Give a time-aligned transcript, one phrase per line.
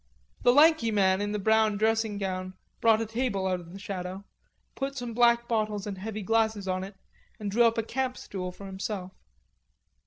[0.41, 4.23] The lanky man in the brown dressing gown brought a table out of the shadow,
[4.73, 6.95] put some black bottles and heavy glasses on it,
[7.39, 9.11] and drew up a camp stool for himself.